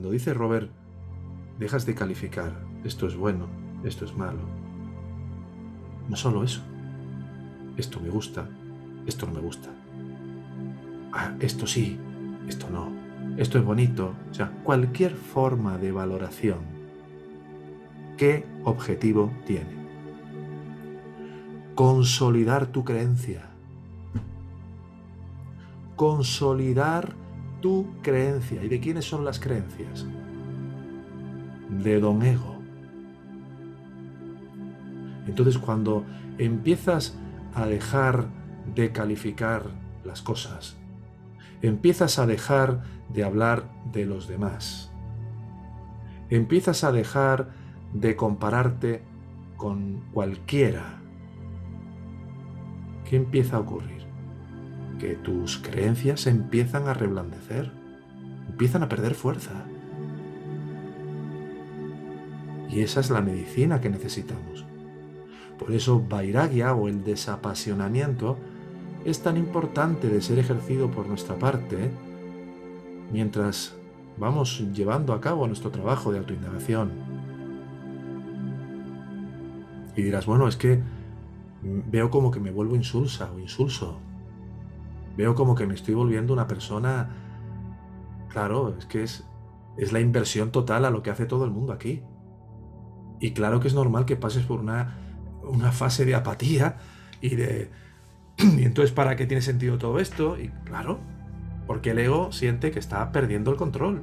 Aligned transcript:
cuando 0.00 0.12
dice 0.12 0.32
Robert, 0.32 0.70
dejas 1.58 1.84
de 1.84 1.94
calificar, 1.94 2.64
esto 2.84 3.06
es 3.06 3.14
bueno, 3.14 3.48
esto 3.84 4.06
es 4.06 4.16
malo. 4.16 4.38
No 6.08 6.16
solo 6.16 6.42
eso, 6.42 6.62
esto 7.76 8.00
me 8.00 8.08
gusta, 8.08 8.48
esto 9.06 9.26
no 9.26 9.34
me 9.34 9.40
gusta. 9.40 9.68
Ah, 11.12 11.34
esto 11.40 11.66
sí, 11.66 11.98
esto 12.48 12.70
no, 12.70 12.90
esto 13.36 13.58
es 13.58 13.64
bonito. 13.66 14.14
O 14.30 14.32
sea, 14.32 14.50
cualquier 14.64 15.12
forma 15.12 15.76
de 15.76 15.92
valoración, 15.92 16.60
¿qué 18.16 18.46
objetivo 18.64 19.30
tiene? 19.44 19.84
Consolidar 21.74 22.68
tu 22.68 22.84
creencia. 22.84 23.50
Consolidar 25.94 27.19
tu 27.60 27.86
creencia. 28.02 28.62
¿Y 28.62 28.68
de 28.68 28.80
quiénes 28.80 29.04
son 29.04 29.24
las 29.24 29.38
creencias? 29.38 30.06
De 31.68 32.00
don 32.00 32.22
ego. 32.22 32.60
Entonces 35.26 35.58
cuando 35.58 36.04
empiezas 36.38 37.16
a 37.54 37.66
dejar 37.66 38.26
de 38.74 38.92
calificar 38.92 39.66
las 40.04 40.22
cosas, 40.22 40.76
empiezas 41.62 42.18
a 42.18 42.26
dejar 42.26 42.82
de 43.12 43.24
hablar 43.24 43.70
de 43.92 44.06
los 44.06 44.28
demás, 44.28 44.90
empiezas 46.30 46.84
a 46.84 46.92
dejar 46.92 47.50
de 47.92 48.16
compararte 48.16 49.02
con 49.56 50.00
cualquiera, 50.12 51.00
¿qué 53.04 53.16
empieza 53.16 53.56
a 53.56 53.60
ocurrir? 53.60 54.09
Que 55.00 55.14
tus 55.14 55.56
creencias 55.58 56.26
empiezan 56.26 56.86
a 56.86 56.94
reblandecer, 56.94 57.72
empiezan 58.48 58.82
a 58.82 58.88
perder 58.88 59.14
fuerza. 59.14 59.64
Y 62.68 62.82
esa 62.82 63.00
es 63.00 63.10
la 63.10 63.22
medicina 63.22 63.80
que 63.80 63.88
necesitamos. 63.88 64.66
Por 65.58 65.72
eso 65.72 66.04
Vairagya 66.06 66.74
o 66.74 66.86
el 66.86 67.02
desapasionamiento 67.02 68.38
es 69.04 69.22
tan 69.22 69.38
importante 69.38 70.08
de 70.08 70.20
ser 70.20 70.38
ejercido 70.38 70.90
por 70.90 71.06
nuestra 71.06 71.36
parte 71.36 71.90
mientras 73.10 73.74
vamos 74.18 74.62
llevando 74.72 75.14
a 75.14 75.20
cabo 75.20 75.46
nuestro 75.46 75.70
trabajo 75.70 76.12
de 76.12 76.18
autoindagación. 76.18 76.90
Y 79.96 80.02
dirás, 80.02 80.26
bueno, 80.26 80.46
es 80.46 80.56
que 80.56 80.80
veo 81.62 82.10
como 82.10 82.30
que 82.30 82.40
me 82.40 82.50
vuelvo 82.50 82.76
insulsa 82.76 83.30
o 83.32 83.38
insulso. 83.38 83.98
Veo 85.20 85.34
como 85.34 85.54
que 85.54 85.66
me 85.66 85.74
estoy 85.74 85.92
volviendo 85.92 86.32
una 86.32 86.46
persona... 86.46 87.10
Claro, 88.30 88.74
es 88.78 88.86
que 88.86 89.02
es, 89.02 89.28
es 89.76 89.92
la 89.92 90.00
inversión 90.00 90.50
total 90.50 90.86
a 90.86 90.90
lo 90.90 91.02
que 91.02 91.10
hace 91.10 91.26
todo 91.26 91.44
el 91.44 91.50
mundo 91.50 91.74
aquí. 91.74 92.02
Y 93.20 93.32
claro 93.32 93.60
que 93.60 93.68
es 93.68 93.74
normal 93.74 94.06
que 94.06 94.16
pases 94.16 94.44
por 94.44 94.60
una 94.60 94.96
una 95.42 95.72
fase 95.72 96.04
de 96.04 96.14
apatía 96.14 96.76
y 97.20 97.36
de... 97.36 97.70
¿Y 98.38 98.64
entonces 98.64 98.92
para 98.92 99.16
qué 99.16 99.26
tiene 99.26 99.42
sentido 99.42 99.78
todo 99.78 99.98
esto? 99.98 100.38
Y 100.38 100.48
claro, 100.64 101.00
porque 101.66 101.90
el 101.90 101.98
ego 101.98 102.32
siente 102.32 102.70
que 102.70 102.78
está 102.78 103.12
perdiendo 103.12 103.50
el 103.50 103.56
control. 103.56 104.02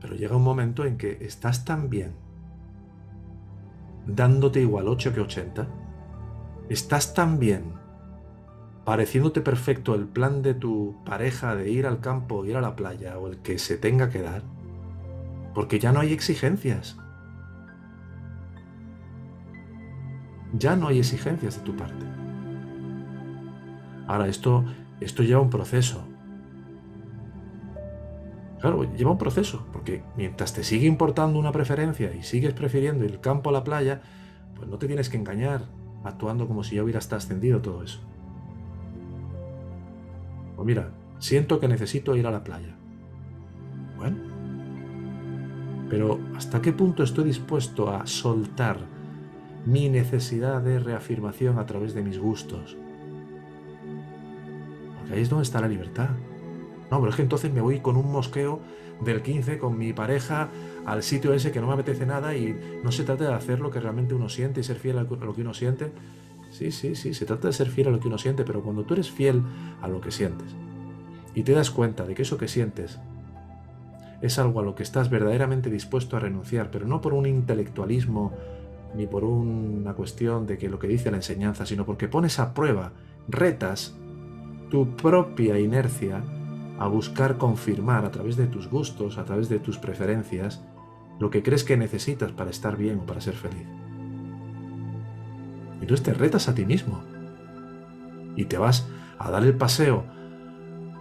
Pero 0.00 0.14
llega 0.14 0.36
un 0.36 0.44
momento 0.44 0.84
en 0.84 0.96
que 0.96 1.18
estás 1.20 1.64
tan 1.64 1.90
bien, 1.90 2.14
dándote 4.06 4.60
igual 4.60 4.88
8 4.88 5.12
que 5.12 5.20
80, 5.20 5.66
estás 6.68 7.14
tan 7.14 7.38
bien, 7.38 7.72
pareciéndote 8.86 9.40
perfecto 9.40 9.96
el 9.96 10.06
plan 10.06 10.42
de 10.42 10.54
tu 10.54 10.94
pareja 11.04 11.56
de 11.56 11.68
ir 11.68 11.88
al 11.88 11.98
campo, 11.98 12.44
ir 12.46 12.56
a 12.56 12.60
la 12.60 12.76
playa 12.76 13.18
o 13.18 13.26
el 13.26 13.38
que 13.38 13.58
se 13.58 13.76
tenga 13.76 14.10
que 14.10 14.22
dar, 14.22 14.42
porque 15.54 15.80
ya 15.80 15.90
no 15.90 15.98
hay 15.98 16.12
exigencias. 16.12 16.96
Ya 20.52 20.76
no 20.76 20.86
hay 20.86 21.00
exigencias 21.00 21.56
de 21.56 21.62
tu 21.62 21.76
parte. 21.76 22.06
Ahora, 24.06 24.28
esto, 24.28 24.64
esto 25.00 25.24
lleva 25.24 25.40
un 25.40 25.50
proceso. 25.50 26.06
Claro, 28.60 28.84
lleva 28.94 29.10
un 29.10 29.18
proceso, 29.18 29.66
porque 29.72 30.04
mientras 30.16 30.54
te 30.54 30.62
sigue 30.62 30.86
importando 30.86 31.40
una 31.40 31.50
preferencia 31.50 32.14
y 32.14 32.22
sigues 32.22 32.52
prefiriendo 32.52 33.04
el 33.04 33.18
campo 33.18 33.50
a 33.50 33.52
la 33.52 33.64
playa, 33.64 34.00
pues 34.54 34.68
no 34.68 34.78
te 34.78 34.86
tienes 34.86 35.08
que 35.08 35.16
engañar 35.16 35.62
actuando 36.04 36.46
como 36.46 36.62
si 36.62 36.76
ya 36.76 36.84
hubieras 36.84 37.12
ascendido 37.12 37.60
todo 37.60 37.82
eso. 37.82 38.00
Pues 40.56 40.66
mira, 40.66 40.90
siento 41.18 41.60
que 41.60 41.68
necesito 41.68 42.16
ir 42.16 42.26
a 42.26 42.30
la 42.30 42.42
playa. 42.42 42.74
Bueno, 43.96 44.16
pero 45.88 46.18
¿hasta 46.34 46.60
qué 46.60 46.72
punto 46.72 47.02
estoy 47.02 47.24
dispuesto 47.24 47.90
a 47.90 48.06
soltar 48.06 48.78
mi 49.66 49.88
necesidad 49.88 50.62
de 50.62 50.78
reafirmación 50.78 51.58
a 51.58 51.66
través 51.66 51.92
de 51.92 52.02
mis 52.02 52.18
gustos. 52.18 52.76
Porque 54.98 55.14
ahí 55.14 55.22
es 55.22 55.28
donde 55.28 55.42
está 55.42 55.60
la 55.60 55.68
libertad. 55.68 56.10
No, 56.90 57.00
pero 57.00 57.10
es 57.10 57.16
que 57.16 57.22
entonces 57.22 57.52
me 57.52 57.60
voy 57.60 57.80
con 57.80 57.96
un 57.96 58.10
mosqueo 58.10 58.60
del 59.04 59.22
15 59.22 59.58
con 59.58 59.76
mi 59.76 59.92
pareja 59.92 60.48
al 60.86 61.02
sitio 61.02 61.34
ese 61.34 61.50
que 61.50 61.60
no 61.60 61.66
me 61.66 61.74
apetece 61.74 62.06
nada 62.06 62.34
y 62.36 62.56
no 62.82 62.92
se 62.92 63.02
trata 63.02 63.24
de 63.24 63.34
hacer 63.34 63.58
lo 63.58 63.70
que 63.70 63.80
realmente 63.80 64.14
uno 64.14 64.28
siente 64.28 64.60
y 64.60 64.62
ser 64.62 64.76
fiel 64.76 64.98
a 64.98 65.02
lo 65.02 65.34
que 65.34 65.40
uno 65.40 65.52
siente. 65.52 65.90
Sí, 66.56 66.70
sí, 66.70 66.94
sí, 66.94 67.12
se 67.12 67.26
trata 67.26 67.48
de 67.48 67.52
ser 67.52 67.68
fiel 67.68 67.88
a 67.88 67.90
lo 67.90 68.00
que 68.00 68.08
uno 68.08 68.16
siente, 68.16 68.42
pero 68.42 68.62
cuando 68.62 68.84
tú 68.84 68.94
eres 68.94 69.10
fiel 69.10 69.42
a 69.82 69.88
lo 69.88 70.00
que 70.00 70.10
sientes 70.10 70.56
y 71.34 71.42
te 71.42 71.52
das 71.52 71.70
cuenta 71.70 72.06
de 72.06 72.14
que 72.14 72.22
eso 72.22 72.38
que 72.38 72.48
sientes 72.48 72.98
es 74.22 74.38
algo 74.38 74.60
a 74.60 74.62
lo 74.62 74.74
que 74.74 74.82
estás 74.82 75.10
verdaderamente 75.10 75.68
dispuesto 75.68 76.16
a 76.16 76.20
renunciar, 76.20 76.70
pero 76.70 76.86
no 76.86 77.02
por 77.02 77.12
un 77.12 77.26
intelectualismo 77.26 78.32
ni 78.96 79.06
por 79.06 79.22
una 79.22 79.92
cuestión 79.92 80.46
de 80.46 80.56
que 80.56 80.70
lo 80.70 80.78
que 80.78 80.88
dice 80.88 81.10
la 81.10 81.18
enseñanza, 81.18 81.66
sino 81.66 81.84
porque 81.84 82.08
pones 82.08 82.38
a 82.38 82.54
prueba, 82.54 82.92
retas 83.28 83.94
tu 84.70 84.96
propia 84.96 85.58
inercia 85.58 86.24
a 86.78 86.86
buscar 86.88 87.36
confirmar 87.36 88.06
a 88.06 88.10
través 88.10 88.36
de 88.36 88.46
tus 88.46 88.70
gustos, 88.70 89.18
a 89.18 89.26
través 89.26 89.50
de 89.50 89.58
tus 89.58 89.76
preferencias, 89.76 90.64
lo 91.20 91.28
que 91.28 91.42
crees 91.42 91.64
que 91.64 91.76
necesitas 91.76 92.32
para 92.32 92.48
estar 92.48 92.78
bien 92.78 93.00
o 93.00 93.04
para 93.04 93.20
ser 93.20 93.34
feliz. 93.34 93.85
Tú 95.86 95.94
te 95.96 96.14
retas 96.14 96.48
a 96.48 96.54
ti 96.54 96.64
mismo. 96.64 97.02
Y 98.34 98.46
te 98.46 98.58
vas 98.58 98.88
a 99.18 99.30
dar 99.30 99.44
el 99.44 99.56
paseo 99.56 100.04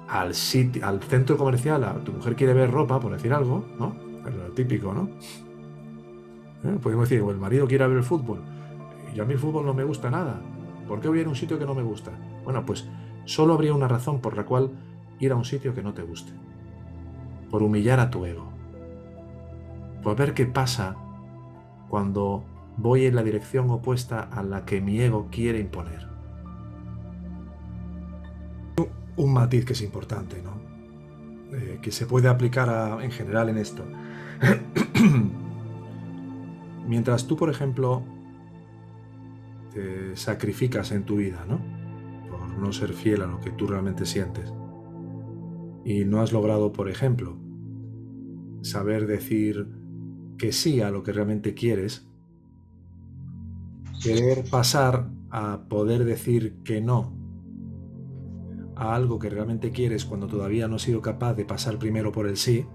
al, 0.07 0.33
sitio, 0.33 0.85
al 0.85 1.01
centro 1.01 1.37
comercial, 1.37 1.83
a 1.83 1.95
tu 2.03 2.11
mujer 2.13 2.35
quiere 2.35 2.53
ver 2.53 2.71
ropa, 2.71 2.99
por 2.99 3.11
decir 3.11 3.33
algo, 3.33 3.65
¿no? 3.79 3.95
Es 4.27 4.33
lo 4.33 4.51
típico, 4.51 4.93
¿no? 4.93 5.09
¿Eh? 6.63 6.77
Podemos 6.81 7.09
decir, 7.09 7.23
o 7.23 7.31
el 7.31 7.37
marido 7.37 7.67
quiere 7.67 7.87
ver 7.87 7.97
el 7.97 8.03
fútbol, 8.03 8.41
y 9.13 9.19
a 9.19 9.25
mí 9.25 9.33
el 9.33 9.39
fútbol 9.39 9.65
no 9.65 9.73
me 9.73 9.83
gusta 9.83 10.09
nada. 10.09 10.41
¿Por 10.87 10.99
qué 11.01 11.07
voy 11.07 11.19
a 11.19 11.21
ir 11.21 11.27
a 11.27 11.29
un 11.29 11.35
sitio 11.35 11.57
que 11.57 11.65
no 11.65 11.73
me 11.73 11.83
gusta? 11.83 12.11
Bueno, 12.43 12.65
pues 12.65 12.87
solo 13.25 13.53
habría 13.53 13.73
una 13.73 13.87
razón 13.87 14.21
por 14.21 14.37
la 14.37 14.45
cual 14.45 14.71
ir 15.19 15.31
a 15.31 15.35
un 15.35 15.45
sitio 15.45 15.73
que 15.73 15.81
no 15.81 15.93
te 15.93 16.03
guste. 16.03 16.31
Por 17.49 17.63
humillar 17.63 17.99
a 17.99 18.09
tu 18.09 18.25
ego. 18.25 18.49
Por 20.03 20.15
ver 20.15 20.33
qué 20.33 20.45
pasa 20.45 20.95
cuando 21.89 22.43
voy 22.77 23.05
en 23.05 23.15
la 23.15 23.23
dirección 23.23 23.69
opuesta 23.69 24.21
a 24.21 24.43
la 24.43 24.65
que 24.65 24.81
mi 24.81 24.99
ego 24.99 25.27
quiere 25.31 25.59
imponer. 25.59 26.07
Un 29.17 29.33
matiz 29.33 29.65
que 29.65 29.73
es 29.73 29.81
importante, 29.81 30.41
¿no? 30.41 30.51
Eh, 31.55 31.79
que 31.81 31.91
se 31.91 32.05
puede 32.05 32.27
aplicar 32.27 33.01
en 33.01 33.11
general 33.11 33.49
en 33.49 33.57
esto. 33.57 33.83
Mientras 36.87 37.27
tú, 37.27 37.37
por 37.37 37.49
ejemplo, 37.49 38.03
te 39.73 40.15
sacrificas 40.15 40.91
en 40.91 41.03
tu 41.03 41.17
vida, 41.17 41.45
¿no? 41.47 41.59
Por 42.29 42.57
no 42.57 42.73
ser 42.73 42.93
fiel 42.93 43.21
a 43.21 43.27
lo 43.27 43.39
que 43.39 43.51
tú 43.51 43.67
realmente 43.67 44.05
sientes. 44.05 44.53
Y 45.85 46.03
no 46.03 46.21
has 46.21 46.33
logrado, 46.33 46.73
por 46.73 46.89
ejemplo, 46.89 47.37
saber 48.61 49.07
decir 49.07 49.67
que 50.37 50.51
sí 50.51 50.81
a 50.81 50.91
lo 50.91 51.03
que 51.03 51.13
realmente 51.13 51.53
quieres, 51.53 52.07
querer 54.05 54.43
pasar 54.51 55.09
a 55.31 55.61
poder 55.67 56.05
decir 56.05 56.61
que 56.63 56.79
no 56.79 57.17
a 58.75 58.93
algo 58.93 59.17
que 59.17 59.31
realmente 59.31 59.71
quieres 59.71 60.05
cuando 60.05 60.27
todavía 60.27 60.67
no 60.67 60.75
has 60.75 60.83
sido 60.83 61.01
capaz 61.01 61.33
de 61.33 61.43
pasar 61.43 61.79
primero 61.79 62.11
por 62.11 62.27
el 62.27 62.37
sí, 62.37 62.67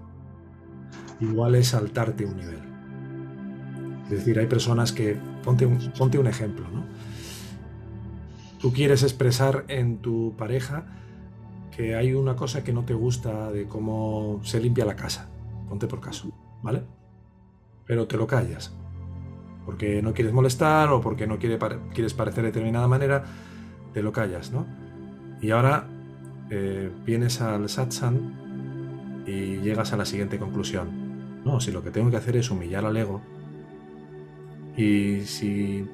igual 1.21 1.55
es 1.55 1.69
saltarte 1.69 2.25
un 2.25 2.35
nivel. 2.35 2.59
Es 4.05 4.09
decir, 4.09 4.39
hay 4.39 4.47
personas 4.47 4.91
que, 4.91 5.17
ponte 5.41 5.65
un, 5.65 5.79
ponte 5.97 6.19
un 6.19 6.27
ejemplo, 6.27 6.69
¿no? 6.69 6.85
Tú 8.59 8.73
quieres 8.73 9.01
expresar 9.01 9.63
en 9.69 9.99
tu 9.99 10.35
pareja 10.35 10.85
que 11.73 11.95
hay 11.95 12.13
una 12.13 12.35
cosa 12.35 12.61
que 12.61 12.73
no 12.73 12.83
te 12.83 12.93
gusta 12.93 13.53
de 13.53 13.69
cómo 13.69 14.41
se 14.43 14.59
limpia 14.59 14.83
la 14.83 14.97
casa, 14.97 15.29
ponte 15.69 15.87
por 15.87 16.01
caso, 16.01 16.29
¿vale? 16.61 16.83
Pero 17.85 18.05
te 18.05 18.17
lo 18.17 18.27
callas, 18.27 18.75
porque 19.65 20.01
no 20.01 20.13
quieres 20.13 20.33
molestar 20.33 20.89
o 20.89 21.01
porque 21.01 21.27
no 21.27 21.37
quieres 21.37 22.13
parecer 22.13 22.43
de 22.43 22.49
determinada 22.49 22.87
manera, 22.87 23.23
te 23.93 24.01
lo 24.01 24.11
callas, 24.11 24.51
¿no? 24.51 24.65
Y 25.41 25.51
ahora 25.51 25.87
eh, 26.49 26.91
vienes 27.05 27.41
al 27.41 27.69
satsang 27.69 29.23
y 29.25 29.57
llegas 29.57 29.93
a 29.93 29.97
la 29.97 30.05
siguiente 30.05 30.39
conclusión. 30.39 31.41
No, 31.45 31.59
si 31.59 31.71
lo 31.71 31.83
que 31.83 31.91
tengo 31.91 32.09
que 32.11 32.17
hacer 32.17 32.35
es 32.35 32.51
humillar 32.51 32.85
al 32.85 32.97
ego 32.97 33.21
y 34.77 35.21
si 35.21 35.87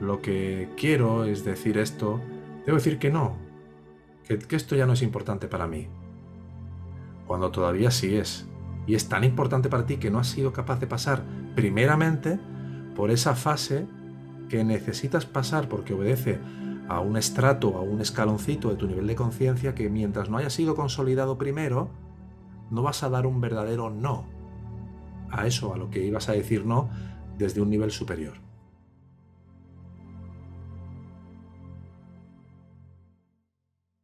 lo 0.00 0.20
que 0.20 0.68
quiero 0.76 1.24
es 1.24 1.44
decir 1.44 1.78
esto, 1.78 2.20
debo 2.64 2.78
decir 2.78 2.98
que 2.98 3.10
no, 3.10 3.36
que, 4.26 4.38
que 4.38 4.56
esto 4.56 4.76
ya 4.76 4.86
no 4.86 4.92
es 4.92 5.02
importante 5.02 5.48
para 5.48 5.66
mí. 5.66 5.88
Cuando 7.26 7.50
todavía 7.50 7.90
sí 7.90 8.16
es. 8.16 8.46
Y 8.86 8.94
es 8.94 9.08
tan 9.08 9.24
importante 9.24 9.68
para 9.70 9.86
ti 9.86 9.96
que 9.96 10.10
no 10.10 10.18
has 10.18 10.28
sido 10.28 10.52
capaz 10.52 10.78
de 10.78 10.86
pasar 10.86 11.22
primeramente 11.54 12.38
por 12.94 13.10
esa 13.10 13.34
fase 13.34 13.86
que 14.48 14.64
necesitas 14.64 15.26
pasar 15.26 15.68
porque 15.68 15.94
obedece 15.94 16.38
a 16.88 17.00
un 17.00 17.16
estrato, 17.16 17.76
a 17.76 17.80
un 17.80 18.00
escaloncito 18.00 18.70
de 18.70 18.76
tu 18.76 18.86
nivel 18.86 19.06
de 19.06 19.14
conciencia 19.14 19.74
que 19.74 19.88
mientras 19.88 20.28
no 20.28 20.38
haya 20.38 20.50
sido 20.50 20.74
consolidado 20.74 21.38
primero, 21.38 21.90
no 22.70 22.82
vas 22.82 23.02
a 23.02 23.08
dar 23.08 23.26
un 23.26 23.40
verdadero 23.40 23.90
no 23.90 24.24
a 25.30 25.46
eso, 25.46 25.74
a 25.74 25.76
lo 25.76 25.90
que 25.90 26.04
ibas 26.04 26.28
a 26.28 26.32
decir 26.32 26.64
no 26.64 26.88
desde 27.38 27.60
un 27.60 27.70
nivel 27.70 27.90
superior. 27.90 28.43